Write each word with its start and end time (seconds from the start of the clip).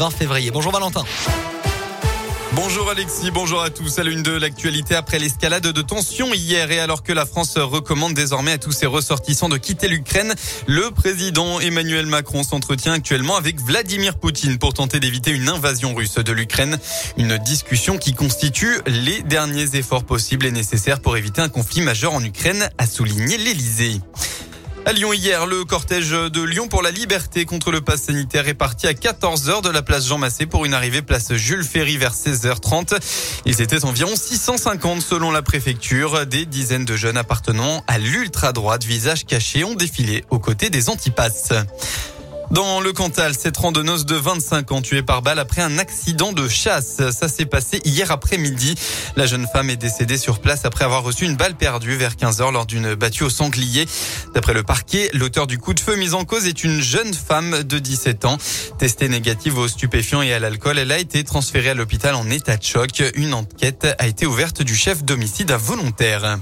20 0.00 0.10
février. 0.12 0.50
Bonjour 0.50 0.72
Valentin. 0.72 1.04
Bonjour 2.54 2.88
Alexis, 2.88 3.30
bonjour 3.30 3.60
à 3.60 3.68
tous. 3.68 3.98
À 3.98 4.02
l'une 4.02 4.22
de 4.22 4.32
l'actualité 4.32 4.94
après 4.94 5.18
l'escalade 5.18 5.66
de 5.66 5.82
tensions 5.82 6.32
hier 6.32 6.70
et 6.70 6.80
alors 6.80 7.02
que 7.02 7.12
la 7.12 7.26
France 7.26 7.58
recommande 7.58 8.14
désormais 8.14 8.52
à 8.52 8.58
tous 8.58 8.72
ses 8.72 8.86
ressortissants 8.86 9.50
de 9.50 9.58
quitter 9.58 9.88
l'Ukraine, 9.88 10.34
le 10.66 10.90
président 10.90 11.60
Emmanuel 11.60 12.06
Macron 12.06 12.42
s'entretient 12.42 12.94
actuellement 12.94 13.36
avec 13.36 13.60
Vladimir 13.60 14.18
Poutine 14.18 14.56
pour 14.56 14.72
tenter 14.72 15.00
d'éviter 15.00 15.32
une 15.32 15.50
invasion 15.50 15.94
russe 15.94 16.14
de 16.14 16.32
l'Ukraine. 16.32 16.78
Une 17.18 17.36
discussion 17.36 17.98
qui 17.98 18.14
constitue 18.14 18.78
les 18.86 19.20
derniers 19.20 19.76
efforts 19.76 20.04
possibles 20.04 20.46
et 20.46 20.50
nécessaires 20.50 21.00
pour 21.00 21.18
éviter 21.18 21.42
un 21.42 21.50
conflit 21.50 21.82
majeur 21.82 22.14
en 22.14 22.24
Ukraine, 22.24 22.70
a 22.78 22.86
souligné 22.86 23.36
l'Elysée. 23.36 24.00
À 24.86 24.92
Lyon 24.92 25.12
hier, 25.12 25.46
le 25.46 25.64
cortège 25.64 26.10
de 26.10 26.42
Lyon 26.42 26.66
pour 26.66 26.82
la 26.82 26.90
liberté 26.90 27.44
contre 27.44 27.70
le 27.70 27.82
pass 27.82 28.04
sanitaire 28.04 28.48
est 28.48 28.54
parti 28.54 28.86
à 28.86 28.92
14h 28.92 29.62
de 29.62 29.68
la 29.68 29.82
place 29.82 30.06
Jean 30.06 30.16
Massé 30.16 30.46
pour 30.46 30.64
une 30.64 30.72
arrivée 30.72 31.02
place 31.02 31.34
Jules 31.34 31.64
Ferry 31.64 31.98
vers 31.98 32.14
16h30. 32.14 32.98
Ils 33.44 33.60
étaient 33.60 33.84
environ 33.84 34.16
650 34.16 35.02
selon 35.02 35.30
la 35.32 35.42
préfecture. 35.42 36.26
Des 36.26 36.46
dizaines 36.46 36.86
de 36.86 36.96
jeunes 36.96 37.18
appartenant 37.18 37.84
à 37.86 37.98
l'ultra-droite, 37.98 38.84
visage 38.84 39.26
caché, 39.26 39.64
ont 39.64 39.74
défilé 39.74 40.24
aux 40.30 40.38
côtés 40.38 40.70
des 40.70 40.88
antipasses. 40.88 41.52
Dans 42.50 42.80
le 42.80 42.92
Cantal, 42.92 43.34
cette 43.38 43.56
randonneuse 43.56 44.04
de 44.06 44.16
25 44.16 44.72
ans 44.72 44.82
tuée 44.82 45.02
par 45.02 45.22
balle 45.22 45.38
après 45.38 45.62
un 45.62 45.78
accident 45.78 46.32
de 46.32 46.48
chasse. 46.48 47.00
Ça 47.12 47.28
s'est 47.28 47.46
passé 47.46 47.80
hier 47.84 48.10
après-midi. 48.10 48.74
La 49.14 49.26
jeune 49.26 49.46
femme 49.46 49.70
est 49.70 49.76
décédée 49.76 50.18
sur 50.18 50.40
place 50.40 50.64
après 50.64 50.84
avoir 50.84 51.04
reçu 51.04 51.26
une 51.26 51.36
balle 51.36 51.54
perdue 51.54 51.94
vers 51.94 52.16
15 52.16 52.40
heures 52.40 52.50
lors 52.50 52.66
d'une 52.66 52.96
battue 52.96 53.22
au 53.22 53.30
sanglier. 53.30 53.86
D'après 54.34 54.52
le 54.52 54.64
parquet, 54.64 55.10
l'auteur 55.12 55.46
du 55.46 55.58
coup 55.58 55.74
de 55.74 55.80
feu 55.80 55.94
mis 55.94 56.12
en 56.12 56.24
cause 56.24 56.48
est 56.48 56.64
une 56.64 56.80
jeune 56.80 57.14
femme 57.14 57.62
de 57.62 57.78
17 57.78 58.24
ans. 58.24 58.36
Testée 58.78 59.08
négative 59.08 59.56
aux 59.56 59.68
stupéfiants 59.68 60.22
et 60.22 60.32
à 60.32 60.40
l'alcool, 60.40 60.78
elle 60.78 60.90
a 60.90 60.98
été 60.98 61.22
transférée 61.22 61.70
à 61.70 61.74
l'hôpital 61.74 62.16
en 62.16 62.28
état 62.30 62.56
de 62.56 62.64
choc. 62.64 63.00
Une 63.14 63.32
enquête 63.32 63.86
a 63.96 64.08
été 64.08 64.26
ouverte 64.26 64.62
du 64.62 64.74
chef 64.74 65.04
d'homicide 65.04 65.52
involontaire. 65.52 66.38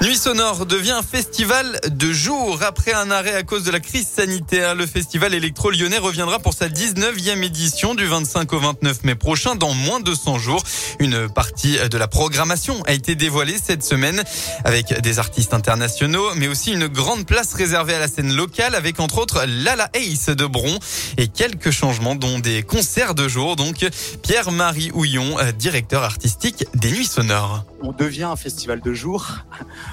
Nuit 0.00 0.16
sonore 0.16 0.64
devient 0.64 0.92
un 0.92 1.02
festival 1.02 1.80
de 1.90 2.12
jour. 2.12 2.62
Après 2.62 2.92
un 2.92 3.10
arrêt 3.10 3.34
à 3.34 3.42
cause 3.42 3.64
de 3.64 3.72
la 3.72 3.80
crise 3.80 4.06
sanitaire, 4.06 4.76
le 4.76 4.86
festival 4.86 5.34
électro-lyonnais 5.34 5.98
reviendra 5.98 6.38
pour 6.38 6.54
sa 6.54 6.68
19e 6.68 7.42
édition 7.42 7.96
du 7.96 8.06
25 8.06 8.52
au 8.52 8.60
29 8.60 9.02
mai 9.02 9.16
prochain 9.16 9.56
dans 9.56 9.74
moins 9.74 9.98
de 9.98 10.14
100 10.14 10.38
jours. 10.38 10.62
Une 11.00 11.28
partie 11.28 11.78
de 11.90 11.98
la 11.98 12.06
programmation 12.06 12.80
a 12.84 12.92
été 12.92 13.16
dévoilée 13.16 13.56
cette 13.62 13.82
semaine 13.82 14.22
avec 14.64 15.00
des 15.00 15.18
artistes 15.18 15.52
internationaux, 15.52 16.32
mais 16.36 16.46
aussi 16.46 16.72
une 16.72 16.86
grande 16.86 17.26
place 17.26 17.52
réservée 17.54 17.94
à 17.94 17.98
la 17.98 18.08
scène 18.08 18.32
locale 18.32 18.76
avec 18.76 19.00
entre 19.00 19.18
autres 19.18 19.44
Lala 19.46 19.90
Ace 19.94 20.28
de 20.28 20.46
Bron 20.46 20.78
et 21.16 21.26
quelques 21.26 21.72
changements 21.72 22.14
dont 22.14 22.38
des 22.38 22.62
concerts 22.62 23.16
de 23.16 23.26
jour. 23.26 23.56
Donc 23.56 23.84
Pierre-Marie 24.22 24.92
Houillon, 24.94 25.36
directeur 25.58 26.04
artistique 26.04 26.66
des 26.74 26.92
Nuits 26.92 27.06
sonores. 27.06 27.64
On 27.82 27.92
devient 27.92 28.24
un 28.24 28.36
festival 28.36 28.80
de 28.80 28.92
jour 28.92 29.26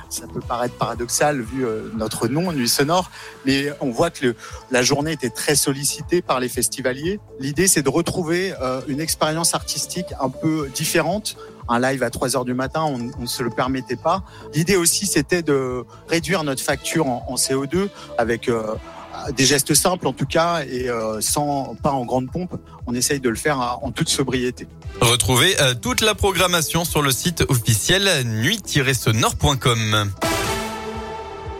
ça 0.10 0.28
peut 0.28 0.40
paraître 0.40 0.76
paradoxal 0.76 1.42
vu 1.42 1.66
euh, 1.66 1.90
notre 1.96 2.28
nom, 2.28 2.52
Nuit 2.52 2.70
Sonore, 2.70 3.12
mais 3.46 3.72
on 3.82 3.90
voit 3.92 4.10
que 4.10 4.36
la 4.72 4.84
journée 4.84 5.12
était 5.12 5.30
très 5.30 5.56
sollicitée 5.56 6.22
par 6.22 6.40
les 6.40 6.50
festivaliers. 6.50 7.20
L'idée, 7.40 7.68
c'est 7.68 7.82
de 7.82 7.90
retrouver 7.90 8.54
euh, 8.62 8.82
une 8.88 9.00
expérience 9.00 9.56
artistique 9.56 10.08
un 10.20 10.30
peu 10.30 10.70
différente. 10.74 11.38
Un 11.68 11.80
live 11.80 12.04
à 12.04 12.12
3 12.12 12.36
heures 12.36 12.46
du 12.46 12.54
matin, 12.54 12.84
on 12.84 13.22
ne 13.22 13.26
se 13.26 13.42
le 13.42 13.50
permettait 13.50 13.96
pas. 13.96 14.24
L'idée 14.54 14.76
aussi, 14.76 15.08
c'était 15.08 15.42
de 15.42 15.84
réduire 16.08 16.44
notre 16.44 16.62
facture 16.62 17.08
en, 17.08 17.36
CO2 17.36 17.90
avec 18.18 18.50
euh, 18.50 18.76
des 19.32 19.46
gestes 19.46 19.74
simples 19.74 20.08
en 20.08 20.14
tout 20.14 20.26
cas 20.26 20.62
et 20.64 20.90
sans 21.20 21.76
pas 21.82 21.92
en 21.92 22.06
grande 22.06 22.32
pompe. 22.32 22.56
On 22.88 22.94
essaye 22.94 23.20
de 23.20 23.30
le 23.30 23.36
faire 23.36 23.80
en 23.82 23.92
toute 23.92 24.10
sobriété. 24.10 24.68
Retrouvez 25.02 25.60
euh, 25.62 25.74
toute 25.74 26.02
la 26.02 26.16
programmation 26.16 26.86
sur 26.86 27.02
le 27.02 27.12
site 27.12 27.44
officiel 27.50 28.10
nuit-sonore.com. 28.26 30.12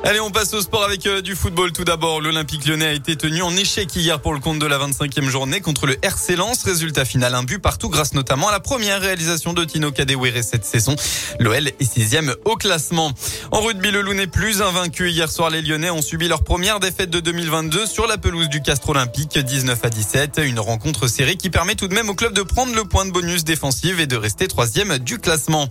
Allez, 0.08 0.20
on 0.20 0.30
passe 0.30 0.54
au 0.54 0.62
sport 0.62 0.84
avec 0.84 1.08
euh, 1.08 1.22
du 1.22 1.36
football. 1.36 1.72
Tout 1.72 1.84
d'abord, 1.84 2.22
l'Olympique 2.22 2.68
lyonnais 2.68 2.86
a 2.86 2.92
été 2.92 3.16
tenu 3.16 3.42
en 3.42 3.56
échec 3.58 3.90
hier 3.96 4.22
pour 4.22 4.36
le 4.36 4.40
compte 4.40 4.60
de 4.60 4.68
la 4.68 4.78
25e 4.78 5.30
journée 5.30 5.62
contre 5.62 5.88
le 5.88 5.98
RC 6.00 6.36
Lens. 6.36 6.64
Résultat 6.64 7.06
final, 7.06 7.34
un 7.34 7.42
but 7.42 7.58
partout 7.58 7.90
grâce 7.90 8.14
notamment 8.14 8.50
à 8.50 8.52
la 8.52 8.60
première 8.60 9.02
réalisation 9.02 9.54
de 9.54 9.66
Tino 9.66 9.92
Kadewere 9.92 10.44
cette 10.44 10.64
saison. 10.64 10.96
L'OL 11.40 11.70
est 11.70 11.84
sixième 11.84 12.36
au 12.46 12.56
classement. 12.56 13.14
En 13.52 13.62
rugby, 13.62 13.90
le 13.90 14.04
loup 14.04 14.14
n'est 14.14 14.28
plus 14.28 14.62
invaincu. 14.62 15.10
Hier 15.10 15.32
soir, 15.32 15.50
les 15.50 15.64
Lyonnais 15.64 15.90
ont 15.90 16.04
subi 16.04 16.28
leur 16.28 16.44
première 16.44 16.80
défaite 16.80 17.10
de 17.10 17.20
2022 17.20 17.88
sur 17.88 18.06
la 18.06 18.20
pelouse 18.20 18.48
du 18.48 18.62
Castre 18.62 18.90
Olympique, 18.90 19.40
19 19.40 19.80
à 19.86 19.90
17. 19.90 20.40
Une 20.46 20.60
rencontre 20.60 21.08
serrée 21.08 21.36
qui 21.36 21.50
permet 21.50 21.74
tout 21.74 21.88
de 21.88 21.96
même 21.96 22.10
au 22.10 22.16
club 22.16 22.34
de 22.34 22.44
prendre 22.44 22.76
le 22.76 22.84
point 22.84 23.08
de 23.08 23.12
bonus 23.12 23.44
défensif 23.44 24.00
et 24.00 24.06
de 24.06 24.18
rester 24.18 24.48
troisième 24.48 25.00
du 25.00 25.18
classement. 25.18 25.68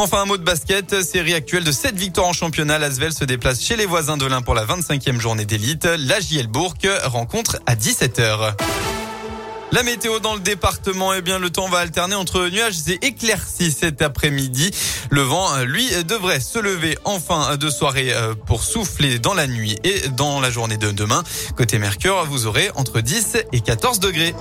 Enfin, 0.00 0.22
un 0.22 0.26
mot 0.26 0.36
de 0.36 0.44
basket. 0.44 1.02
Série 1.02 1.34
actuelle 1.34 1.64
de 1.64 1.72
7 1.72 1.96
victoires 1.96 2.28
en 2.28 2.32
championnat. 2.32 2.78
L'Asvel 2.78 3.12
se 3.12 3.24
déplace 3.24 3.60
chez 3.60 3.74
les 3.74 3.84
voisins 3.84 4.16
de 4.16 4.24
l'Ain 4.26 4.42
pour 4.42 4.54
la 4.54 4.64
25e 4.64 5.18
journée 5.18 5.44
d'élite. 5.44 5.86
La 5.86 6.20
JL 6.20 6.46
rencontre 7.06 7.58
à 7.66 7.74
17h. 7.74 8.54
La 9.72 9.82
météo 9.82 10.20
dans 10.20 10.34
le 10.34 10.40
département, 10.40 11.14
eh 11.14 11.20
bien, 11.20 11.40
le 11.40 11.50
temps 11.50 11.68
va 11.68 11.78
alterner 11.78 12.14
entre 12.14 12.46
nuages 12.48 12.76
et 12.86 13.04
éclaircies 13.04 13.72
cet 13.72 14.00
après-midi. 14.00 14.70
Le 15.10 15.22
vent, 15.22 15.64
lui, 15.64 15.90
devrait 16.04 16.38
se 16.38 16.60
lever 16.60 16.96
en 17.04 17.18
fin 17.18 17.56
de 17.56 17.68
soirée 17.68 18.12
euh, 18.12 18.36
pour 18.46 18.62
souffler 18.62 19.18
dans 19.18 19.34
la 19.34 19.48
nuit 19.48 19.78
et 19.82 20.08
dans 20.10 20.38
la 20.38 20.52
journée 20.52 20.76
de 20.76 20.92
demain. 20.92 21.24
Côté 21.56 21.80
Mercure, 21.80 22.24
vous 22.24 22.46
aurez 22.46 22.70
entre 22.76 23.00
10 23.00 23.36
et 23.52 23.60
14 23.60 23.98
degrés. 23.98 24.32